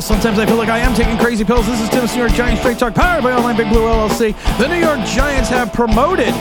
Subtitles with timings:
[0.00, 1.66] Sometimes I feel like I am taking crazy pills.
[1.66, 4.34] This is Tim's New York Giants Straight Talk, powered by Online Big Blue LLC.
[4.58, 6.34] The New York Giants have promoted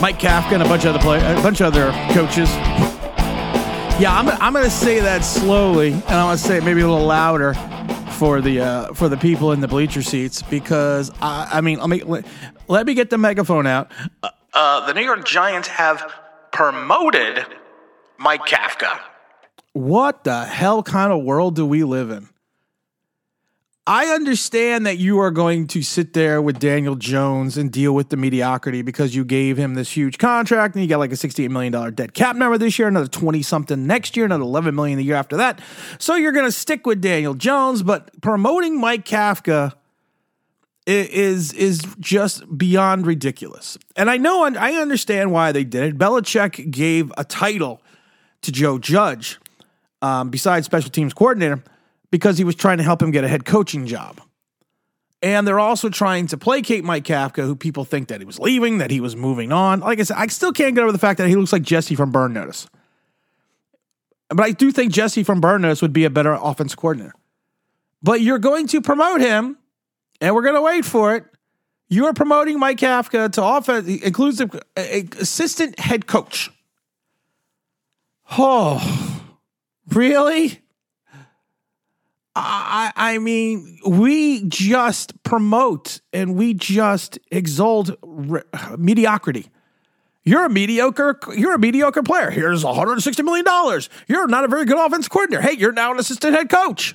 [0.00, 2.48] Mike Kafka and a bunch of other play, a bunch of other coaches.
[3.98, 6.82] Yeah, I'm, I'm going to say that slowly, and I'm going to say it maybe
[6.82, 7.54] a little louder
[8.12, 11.88] for the uh, for the people in the bleacher seats because I, I mean, let
[11.88, 12.26] me let,
[12.68, 13.90] let me get the megaphone out.
[14.22, 16.12] Uh, uh, the New York Giants have
[16.52, 17.44] promoted
[18.18, 19.00] Mike Kafka.
[19.72, 22.28] What the hell kind of world do we live in?
[23.88, 28.08] I understand that you are going to sit there with Daniel Jones and deal with
[28.08, 31.50] the mediocrity because you gave him this huge contract and you got like a $68
[31.50, 35.04] million dead cap number this year, another 20 something next year, another 11 million the
[35.04, 35.60] year after that.
[35.98, 39.72] So you're going to stick with Daniel Jones, but promoting Mike Kafka
[40.88, 43.78] is is just beyond ridiculous.
[43.94, 45.98] And I know I understand why they did it.
[45.98, 47.82] Belichick gave a title
[48.42, 49.38] to Joe Judge
[50.02, 51.62] um, besides special teams coordinator
[52.10, 54.20] because he was trying to help him get a head coaching job.
[55.22, 58.78] And they're also trying to placate Mike Kafka, who people think that he was leaving,
[58.78, 59.80] that he was moving on.
[59.80, 61.94] Like I said, I still can't get over the fact that he looks like Jesse
[61.94, 62.68] from Burn Notice.
[64.28, 67.14] But I do think Jesse from Burn Notice would be a better offense coordinator.
[68.02, 69.56] But you're going to promote him,
[70.20, 71.24] and we're going to wait for it.
[71.88, 74.82] You are promoting Mike Kafka to offense, inclusive uh,
[75.20, 76.50] assistant head coach.
[78.32, 79.22] Oh,
[79.88, 80.60] really?
[82.38, 88.42] I, I mean, we just promote and we just exalt re-
[88.76, 89.48] mediocrity.
[90.22, 91.18] You're a mediocre.
[91.34, 92.30] You're a mediocre player.
[92.30, 93.88] Here's 160 million dollars.
[94.06, 95.40] You're not a very good offense coordinator.
[95.40, 96.94] Hey, you're now an assistant head coach.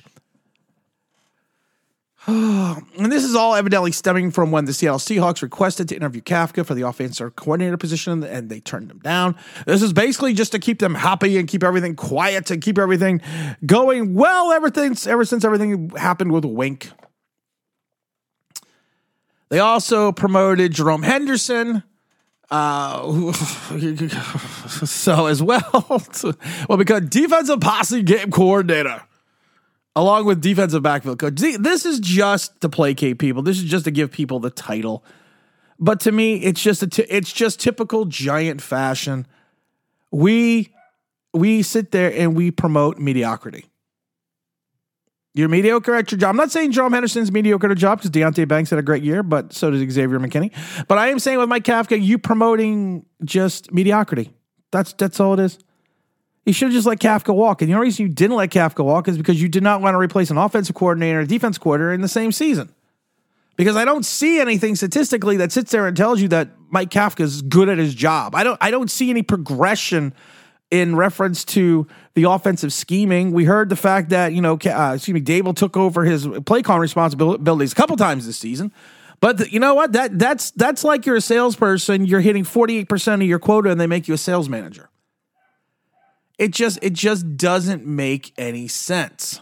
[2.26, 6.64] and this is all evidently stemming from when the Seattle Seahawks requested to interview Kafka
[6.64, 9.34] for the offensive coordinator position and they turned him down.
[9.66, 13.20] This is basically just to keep them happy and keep everything quiet and keep everything
[13.66, 16.90] going well everything ever since everything happened with Wink.
[19.48, 21.82] They also promoted Jerome Henderson.
[22.52, 25.62] Uh, so as well,
[26.68, 29.02] well, because defensive passing game coordinator
[29.94, 31.34] along with defensive backfield coach.
[31.36, 33.42] This is just to placate people.
[33.42, 35.04] This is just to give people the title.
[35.78, 39.26] But to me, it's just a t- it's just typical giant fashion.
[40.10, 40.72] We
[41.34, 43.66] we sit there and we promote mediocrity.
[45.34, 46.30] You're mediocre at your job.
[46.30, 49.02] I'm not saying Jerome Henderson's mediocre at a job because Deonte Banks had a great
[49.02, 50.52] year, but so did Xavier McKinney.
[50.88, 54.30] But I am saying with Mike Kafka, you promoting just mediocrity.
[54.72, 55.58] That's that's all it is.
[56.44, 57.62] You should have just let Kafka walk.
[57.62, 59.94] And the only reason you didn't let Kafka walk is because you did not want
[59.94, 62.72] to replace an offensive coordinator and a defense coordinator in the same season.
[63.56, 67.20] Because I don't see anything statistically that sits there and tells you that Mike Kafka
[67.20, 68.34] is good at his job.
[68.34, 70.14] I don't I don't see any progression
[70.70, 73.32] in reference to the offensive scheming.
[73.32, 76.62] We heard the fact that, you know, uh, excuse me, Daboll took over his play
[76.62, 78.72] call responsibilities a couple times this season.
[79.20, 79.92] But the, you know what?
[79.92, 83.86] That that's that's like you're a salesperson, you're hitting 48% of your quota and they
[83.86, 84.88] make you a sales manager.
[86.42, 89.40] It just it just doesn't make any sense.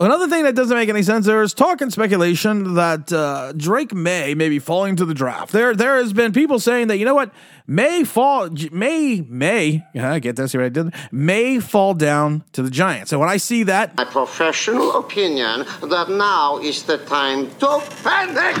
[0.00, 3.92] Another thing that doesn't make any sense there is talk and speculation that uh, Drake
[3.92, 5.52] Maye may be falling to the draft.
[5.52, 7.34] There, there has been people saying that you know what
[7.66, 10.52] may fall, may may yeah, I get this.
[10.52, 10.94] See what I did?
[11.12, 13.12] May fall down to the Giants.
[13.12, 18.56] And when I see that, my professional opinion that now is the time to panic.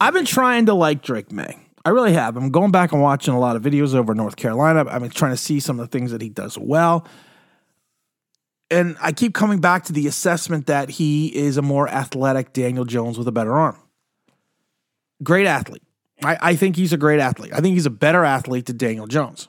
[0.00, 1.63] I've been trying to like Drake Maye.
[1.84, 2.36] I really have.
[2.36, 4.84] I'm going back and watching a lot of videos over North Carolina.
[4.88, 7.06] I'm trying to see some of the things that he does well.
[8.70, 12.86] And I keep coming back to the assessment that he is a more athletic Daniel
[12.86, 13.76] Jones with a better arm.
[15.22, 15.82] Great athlete.
[16.22, 17.52] I, I think he's a great athlete.
[17.52, 19.48] I think he's a better athlete than Daniel Jones.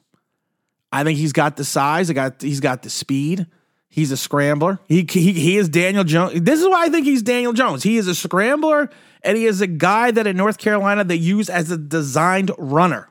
[0.91, 2.09] I think he's got the size.
[2.09, 3.47] I got he's got the speed.
[3.95, 4.77] He's a scrambler.
[4.89, 6.41] He, he he is Daniel Jones.
[6.41, 7.81] This is why I think he's Daniel Jones.
[7.81, 8.89] He is a scrambler
[9.23, 13.07] and he is a guy that in North Carolina they use as a designed runner.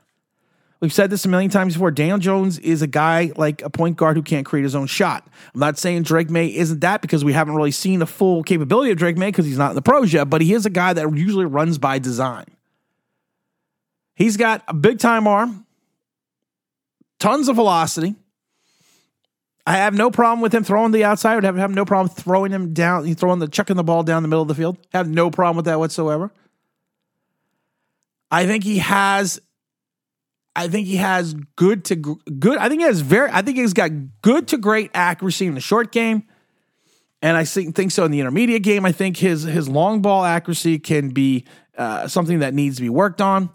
[0.81, 1.91] We've said this a million times before.
[1.91, 5.27] Daniel Jones is a guy like a point guard who can't create his own shot.
[5.55, 8.91] I'm not saying Drake Maye isn't that because we haven't really seen the full capability
[8.91, 10.93] of Drake Maye because he's not in the pros yet, but he is a guy
[10.93, 12.45] that usually runs by design.
[14.15, 15.65] He's got a big time arm,
[17.19, 18.17] tons of velocity.
[19.67, 21.33] I have no problem with him throwing the outside.
[21.33, 24.23] I would have, have no problem throwing him down, throwing the chucking the ball down
[24.23, 24.77] the middle of the field.
[24.93, 26.31] Have no problem with that whatsoever.
[28.31, 29.41] I think he has.
[30.57, 32.59] I think he has good to good.
[32.59, 33.31] I think he has very.
[33.33, 33.91] I think he's got
[34.23, 36.25] good to great accuracy in the short game,
[37.23, 38.85] and I think so in the intermediate game.
[38.85, 41.47] I think his his long ball accuracy can be
[41.79, 43.51] uh, something that needs to be worked on.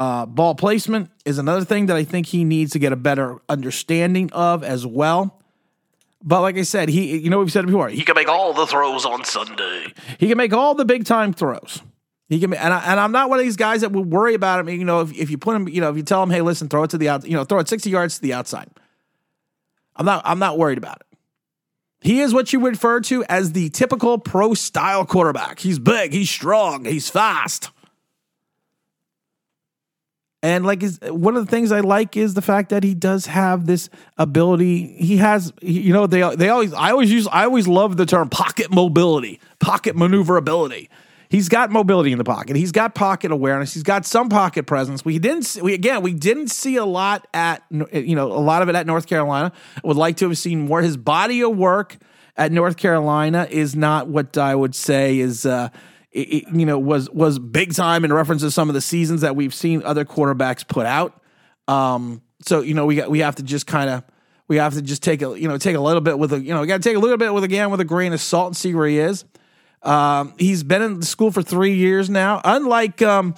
[0.00, 3.38] Uh, ball placement is another thing that I think he needs to get a better
[3.48, 5.40] understanding of as well.
[6.26, 7.90] But like I said, he you know we've said it before.
[7.90, 9.92] He can make all the throws on Sunday.
[10.18, 11.82] He can make all the big time throws.
[12.28, 14.60] He can, and, I, and I'm not one of these guys that would worry about
[14.60, 14.70] him.
[14.70, 16.68] You know, if, if you put him, you know, if you tell him, hey, listen,
[16.68, 18.70] throw it to the out, you know, throw it 60 yards to the outside.
[19.94, 21.18] I'm not, I'm not worried about it.
[22.00, 25.58] He is what you would refer to as the typical pro style quarterback.
[25.58, 27.70] He's big, he's strong, he's fast.
[30.44, 33.24] And like is one of the things I like is the fact that he does
[33.24, 33.88] have this
[34.18, 34.88] ability.
[34.88, 38.28] He has, you know, they they always I always use I always love the term
[38.28, 40.90] pocket mobility, pocket maneuverability.
[41.30, 42.56] He's got mobility in the pocket.
[42.56, 43.72] He's got pocket awareness.
[43.72, 45.02] He's got some pocket presence.
[45.02, 48.68] We didn't we again we didn't see a lot at you know a lot of
[48.68, 49.50] it at North Carolina.
[49.76, 50.82] I would like to have seen more.
[50.82, 51.96] His body of work
[52.36, 55.46] at North Carolina is not what I would say is.
[55.46, 55.70] Uh,
[56.14, 59.34] it, you know, was was big time in reference to some of the seasons that
[59.36, 61.20] we've seen other quarterbacks put out.
[61.66, 64.04] Um, so you know, we got, we have to just kind of
[64.46, 66.54] we have to just take a you know take a little bit with a you
[66.54, 68.48] know we got to take a little bit with again with a grain of salt
[68.48, 69.24] and see where he is.
[69.82, 72.40] Um, he's been in school for three years now.
[72.42, 73.34] Unlike um,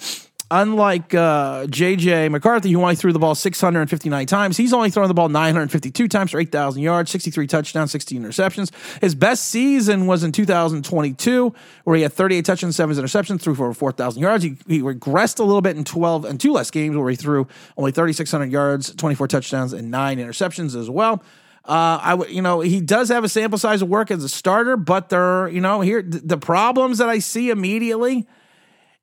[0.49, 5.13] unlike uh, JJ McCarthy, who only threw the ball 659 times, he's only thrown the
[5.13, 8.71] ball 952 times for 8,000 yards, 63 touchdowns, 16 interceptions.
[9.01, 11.53] His best season was in 2022,
[11.83, 14.43] where he had 38 touchdowns, seven interceptions, threw for over 4,000 yards.
[14.43, 17.47] He, he regressed a little bit in 12 and two less games, where he threw
[17.77, 21.23] only 3,600 yards, 24 touchdowns, and nine interceptions as well.
[21.65, 24.77] Uh, I you know he does have a sample size of work as a starter,
[24.77, 28.25] but there you know here the problems that I see immediately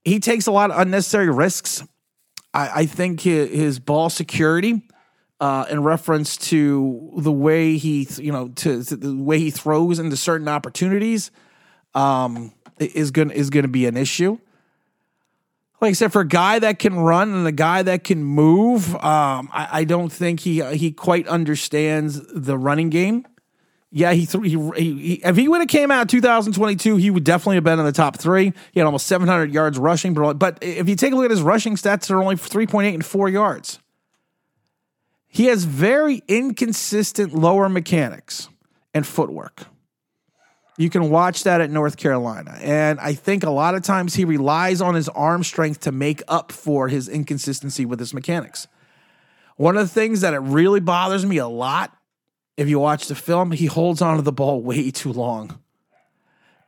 [0.04, 1.82] he takes a lot of unnecessary risks.
[2.52, 4.82] I, I think his, his, ball security,
[5.40, 9.98] uh, in reference to the way he, you know, to, to, the way he throws
[9.98, 11.30] into certain opportunities,
[11.94, 14.38] um, is going is going to be an issue.
[15.80, 18.94] Like I said, for a guy that can run and a guy that can move,
[18.96, 23.26] um, I, I don't think he he quite understands the running game.
[23.96, 27.62] Yeah, he, he, he, if he would have came out 2022, he would definitely have
[27.62, 28.52] been in the top three.
[28.72, 31.76] He had almost 700 yards rushing, but if you take a look at his rushing
[31.76, 33.78] stats, they're only 3.8 and four yards.
[35.28, 38.48] He has very inconsistent lower mechanics
[38.92, 39.62] and footwork.
[40.76, 42.58] You can watch that at North Carolina.
[42.60, 46.20] And I think a lot of times he relies on his arm strength to make
[46.26, 48.66] up for his inconsistency with his mechanics.
[49.54, 51.96] One of the things that it really bothers me a lot
[52.56, 55.58] if you watch the film, he holds onto the ball way too long.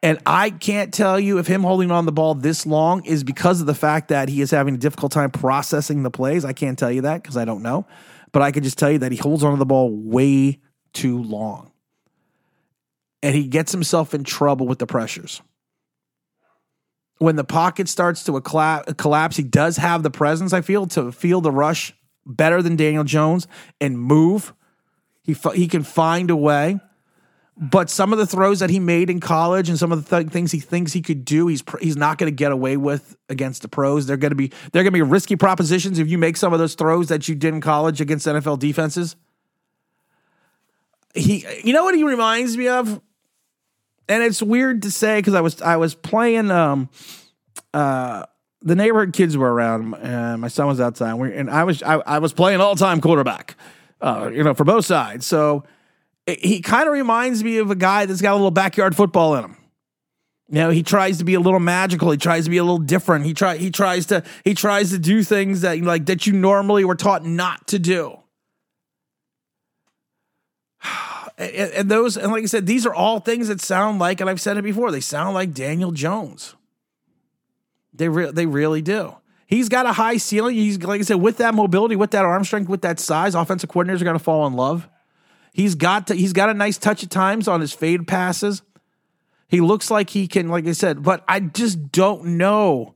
[0.02, 3.60] And I can't tell you if him holding on the ball this long is because
[3.60, 6.44] of the fact that he is having a difficult time processing the plays.
[6.44, 7.86] I can't tell you that because I don't know.
[8.30, 10.60] But I can just tell you that he holds onto the ball way
[10.92, 11.72] too long.
[13.22, 15.40] And he gets himself in trouble with the pressures.
[17.18, 21.40] When the pocket starts to collapse, he does have the presence, I feel, to feel
[21.40, 21.94] the rush
[22.26, 23.48] better than Daniel Jones
[23.80, 24.52] and move
[25.26, 26.80] he he can find a way.
[27.58, 30.30] But some of the throws that he made in college and some of the th-
[30.30, 33.16] things he thinks he could do, he's pr- he's not going to get away with
[33.30, 34.06] against the pros.
[34.06, 36.58] They're going to be they're going to be risky propositions if you make some of
[36.58, 39.16] those throws that you did in college against NFL defenses.
[41.14, 43.00] He, you know what he reminds me of,
[44.06, 46.90] and it's weird to say because I was I was playing um
[47.72, 48.26] uh
[48.60, 51.94] the neighborhood kids were around and my son was outside and, and I was I,
[51.94, 53.56] I was playing all time quarterback
[54.00, 55.26] uh, you know, for both sides.
[55.26, 55.64] So
[56.26, 59.44] he kind of reminds me of a guy that's got a little backyard football in
[59.44, 59.56] him.
[60.48, 62.10] You know, he tries to be a little magical.
[62.10, 63.24] He tries to be a little different.
[63.24, 66.84] He try he tries to he tries to do things that like that you normally
[66.84, 68.18] were taught not to do.
[71.38, 74.30] And, and those and like I said, these are all things that sound like, and
[74.30, 76.54] I've said it before, they sound like Daniel Jones.
[77.92, 79.16] They re- they really do.
[79.46, 80.56] He's got a high ceiling.
[80.56, 83.70] He's like I said, with that mobility, with that arm strength, with that size, offensive
[83.70, 84.88] coordinators are going to fall in love.
[85.52, 88.62] He's got to, he's got a nice touch at times on his fade passes.
[89.48, 92.94] He looks like he can, like I said, but I just don't know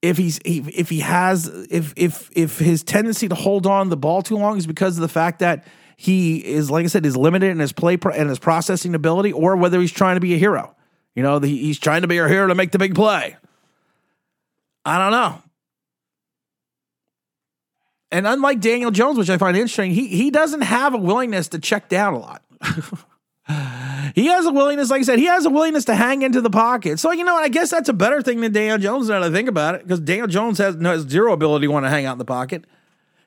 [0.00, 4.22] if he's if he has if if if his tendency to hold on the ball
[4.22, 5.66] too long is because of the fact that
[5.96, 9.32] he is, like I said, is limited in his play pro- and his processing ability,
[9.32, 10.74] or whether he's trying to be a hero.
[11.14, 13.36] You know, the, he's trying to be a hero to make the big play.
[14.84, 15.42] I don't know.
[18.10, 21.58] And unlike Daniel Jones, which I find interesting, he he doesn't have a willingness to
[21.58, 22.42] check down a lot.
[24.14, 26.50] he has a willingness, like I said, he has a willingness to hang into the
[26.50, 26.98] pocket.
[26.98, 27.36] So you know?
[27.36, 29.08] I guess that's a better thing than Daniel Jones.
[29.08, 31.86] Now that I think about it, because Daniel Jones has, has zero ability to want
[31.86, 32.66] to hang out in the pocket.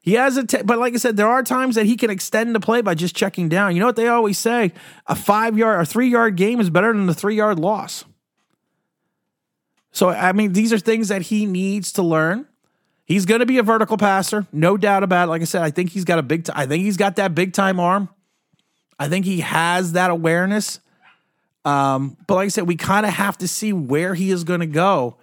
[0.02, 2.54] He has a, t- but like I said, there are times that he can extend
[2.54, 3.74] the play by just checking down.
[3.74, 4.72] You know what they always say?
[5.08, 8.06] A five yard or three yard game is better than a three yard loss.
[9.96, 12.46] So, I mean, these are things that he needs to learn.
[13.06, 15.30] He's going to be a vertical passer, no doubt about it.
[15.30, 16.44] Like I said, I think he's got a big.
[16.44, 18.10] T- I think he's got that big time arm.
[19.00, 20.82] I think he has that awareness.
[21.64, 24.60] Um, but like I said, we kind of have to see where he is going
[24.60, 25.16] to go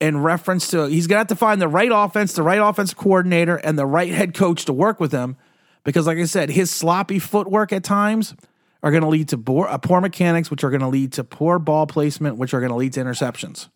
[0.00, 2.98] in reference to he's going to have to find the right offense, the right offensive
[2.98, 5.36] coordinator, and the right head coach to work with him.
[5.84, 8.34] Because, like I said, his sloppy footwork at times
[8.82, 11.22] are going to lead to poor, uh, poor mechanics, which are going to lead to
[11.22, 13.68] poor ball placement, which are going to lead to interceptions.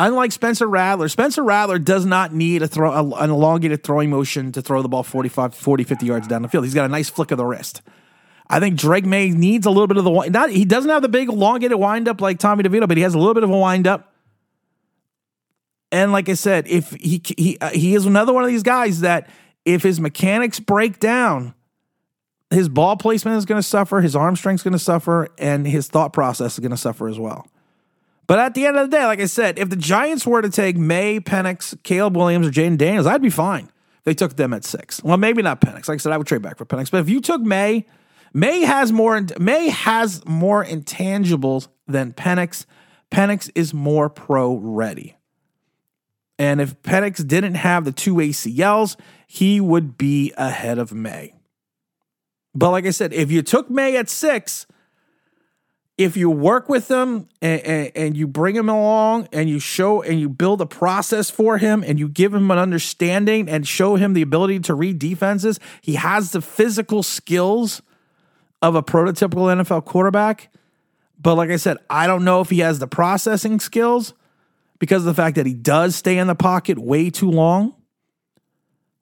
[0.00, 4.52] Unlike Spencer Rattler, Spencer Rattler does not need a throw, a, an elongated throwing motion
[4.52, 6.64] to throw the ball 45, 40, 50 yards down the field.
[6.64, 7.82] He's got a nice flick of the wrist.
[8.48, 11.08] I think Drake Maye needs a little bit of the not he doesn't have the
[11.08, 14.14] big elongated windup like Tommy DeVito, but he has a little bit of a windup.
[15.90, 19.00] And like I said, if he he uh, he is another one of these guys
[19.00, 19.28] that
[19.64, 21.54] if his mechanics break down,
[22.50, 25.66] his ball placement is going to suffer, his arm strength is going to suffer, and
[25.66, 27.48] his thought process is going to suffer as well.
[28.28, 30.50] But at the end of the day, like I said, if the Giants were to
[30.50, 33.70] take Maye, Penix, Caleb Williams, or Jayden Daniels, I'd be fine.
[34.04, 35.02] They took them at six.
[35.02, 35.88] Well, maybe not Penix.
[35.88, 36.90] Like I said, I would trade back for Penix.
[36.90, 37.86] But if you took Maye,
[38.34, 39.20] Maye has more.
[39.40, 42.66] Maye has more intangibles than Penix.
[43.10, 45.16] Penix is more pro ready.
[46.38, 51.34] And if Penix didn't have the two ACLs, he would be ahead of Maye.
[52.54, 54.66] But like I said, if you took Maye at six,
[55.98, 60.00] if you work with him and, and, and, you bring him along and you show
[60.00, 63.96] and you build a process for him and you give him an understanding and show
[63.96, 67.82] him the ability to read defenses, he has the physical skills
[68.62, 70.50] of a prototypical NFL quarterback.
[71.20, 74.14] But like I said, I don't know if he has the processing skills
[74.78, 77.74] because of the fact that he does stay in the pocket way too long.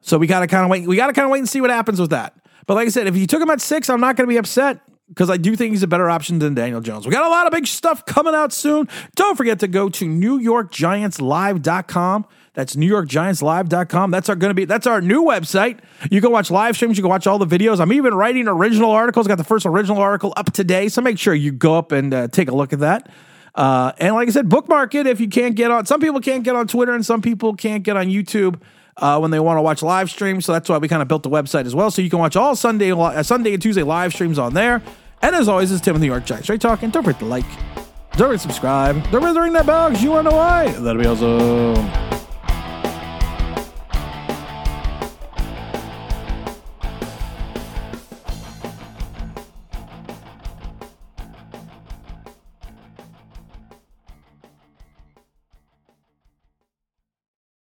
[0.01, 0.87] So we got to kind of wait.
[0.87, 2.35] We got to kind of wait and see what happens with that.
[2.67, 4.39] But like I said, if you took him at six, I'm not going to be
[4.39, 7.07] upset because I do think he's a better option than Daniel Jones.
[7.07, 8.89] We got a lot of big stuff coming out soon.
[9.15, 12.27] Don't forget to go to NewYorkGiantsLive.com.
[12.55, 14.11] That's NewYorkGiantsLive.com.
[14.11, 15.79] That's our going to be that's our new website.
[16.11, 16.97] You can watch live streams.
[16.97, 17.81] You can watch all the videos.
[17.81, 19.29] I'm even writing original articles.
[19.29, 22.29] Got the first original article up today, so make sure you go up and uh,
[22.29, 23.11] take a look at that.
[23.55, 25.87] Uh, and like I said, bookmark it if you can't get on.
[25.87, 28.61] Some people can't get on Twitter, and some people can't get on YouTube
[28.99, 30.45] uh, when they want to watch live streams.
[30.45, 31.91] So that's why we kind of built the website as well.
[31.91, 34.83] So you can watch all Sunday, uh, Sunday and Tuesday live streams on there.
[35.23, 36.47] And as always, it's Tim with New York Giants.
[36.47, 36.91] Straight talking.
[36.91, 37.47] Don't forget to like.
[38.13, 38.95] Don't forget to subscribe.
[39.11, 40.71] Don't forget to ring that bell because you want to know why.
[40.73, 42.06] That'll be awesome.